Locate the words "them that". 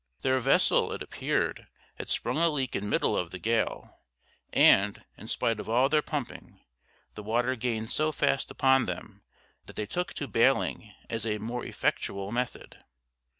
8.87-9.75